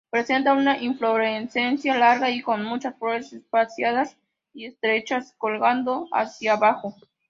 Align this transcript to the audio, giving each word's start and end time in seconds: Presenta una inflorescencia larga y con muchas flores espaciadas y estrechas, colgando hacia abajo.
Presenta 0.09 0.53
una 0.53 0.79
inflorescencia 0.81 1.95
larga 1.95 2.27
y 2.31 2.41
con 2.41 2.65
muchas 2.65 2.97
flores 2.97 3.31
espaciadas 3.33 4.17
y 4.51 4.65
estrechas, 4.65 5.35
colgando 5.37 6.07
hacia 6.11 6.53
abajo. 6.53 6.95